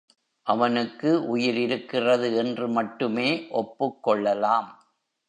[0.47, 3.29] அவனுக்கு உயிர் இருக்கிறது என்று மட்டுமே
[3.51, 4.69] ஒப்புக்கொள்ளலாம்.